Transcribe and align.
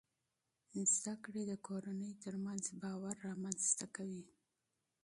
تعلیم 1.03 1.45
د 1.49 1.51
کورنۍ 1.67 2.11
ترمنځ 2.23 2.63
باور 2.81 3.15
رامنځته 3.27 3.85
کوي. 3.95 4.23